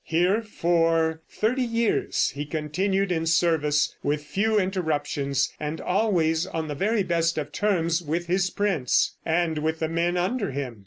Here 0.03 0.41
for 0.41 1.21
thirty 1.29 1.61
years 1.61 2.31
he 2.33 2.43
continued 2.47 3.11
in 3.11 3.27
service, 3.27 3.95
with 4.01 4.23
few 4.23 4.59
interruptions, 4.59 5.53
and 5.59 5.79
always 5.79 6.47
on 6.47 6.67
the 6.67 6.73
very 6.73 7.03
best 7.03 7.37
of 7.37 7.51
terms 7.51 8.01
with 8.01 8.25
his 8.25 8.49
prince, 8.49 9.15
and 9.27 9.59
with 9.59 9.77
the 9.77 9.87
men 9.89 10.17
under 10.17 10.49
him. 10.49 10.79